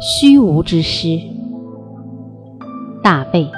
[0.00, 1.20] 虚无之师，
[3.02, 3.48] 大卫。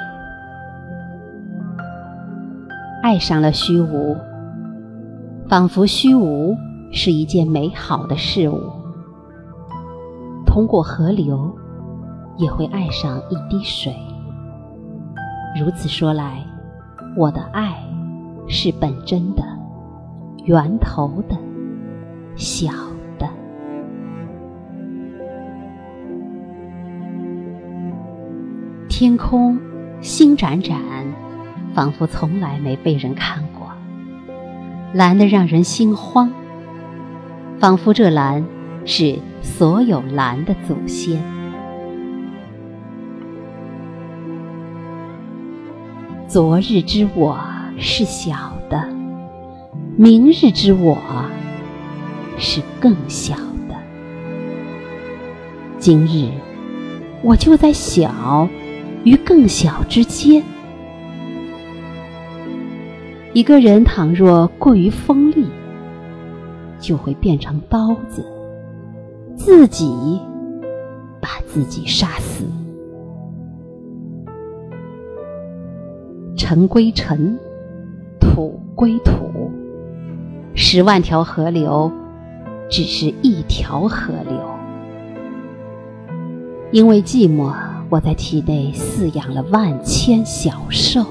[3.01, 4.15] 爱上了虚无，
[5.49, 6.55] 仿佛虚无
[6.91, 8.61] 是一件美好的事物。
[10.45, 11.53] 通过河流，
[12.37, 13.93] 也会爱上一滴水。
[15.59, 16.43] 如此说来，
[17.17, 17.75] 我的爱
[18.47, 19.43] 是本真的、
[20.45, 21.35] 源头的、
[22.35, 22.71] 小。
[28.99, 29.59] 天空
[30.01, 30.75] 星盏盏，
[31.75, 33.71] 仿佛从来没被人看过，
[34.91, 36.31] 蓝得让人心慌，
[37.59, 38.43] 仿佛这蓝
[38.85, 41.21] 是所有蓝的祖先。
[46.27, 47.39] 昨日之我
[47.77, 48.89] 是小的，
[49.95, 50.97] 明日之我
[52.39, 53.35] 是更小
[53.69, 53.75] 的，
[55.77, 56.31] 今日
[57.21, 58.49] 我就在小。
[59.07, 60.43] 于更小之间，
[63.31, 65.47] 一个人倘若过于锋利，
[66.77, 68.21] 就会变成刀子，
[69.33, 70.19] 自己
[71.21, 72.43] 把自己杀死。
[76.35, 77.39] 尘归尘，
[78.19, 79.49] 土归土，
[80.53, 81.89] 十万条河流，
[82.69, 84.37] 只是一条河流，
[86.73, 87.55] 因为寂寞。
[87.89, 91.05] 我在体内饲养了万千小兽，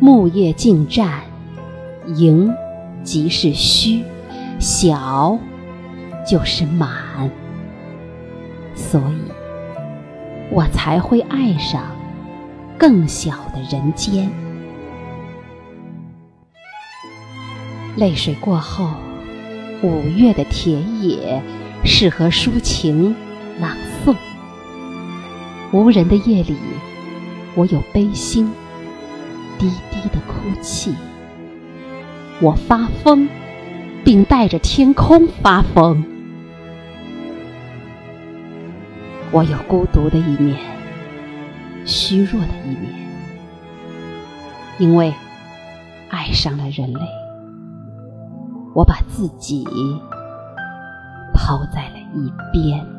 [0.00, 1.20] 木叶尽占，
[2.14, 2.50] 盈
[3.02, 4.02] 即是虚，
[4.58, 5.38] 小
[6.26, 7.30] 就是满，
[8.74, 9.30] 所以
[10.50, 11.94] 我才会爱上
[12.78, 14.30] 更小的人间。
[17.96, 18.88] 泪水过后，
[19.82, 21.42] 五月的田野
[21.84, 23.14] 适合抒情。
[23.58, 24.14] 朗诵，
[25.72, 26.56] 无人的夜里，
[27.54, 28.52] 我有悲心，
[29.58, 30.94] 低低的哭泣。
[32.40, 33.26] 我发疯，
[34.04, 36.04] 并带着天空发疯。
[39.32, 40.56] 我有孤独的一面，
[41.86, 42.92] 虚弱的一面，
[44.78, 45.14] 因为
[46.10, 47.00] 爱上了人类，
[48.74, 49.64] 我把自己
[51.32, 52.95] 抛在了一边。